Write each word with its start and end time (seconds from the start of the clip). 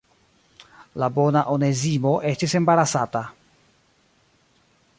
La 1.01 1.09
bona 1.17 1.43
Onezimo 1.55 2.13
estis 2.31 2.55
embarasata. 2.61 3.23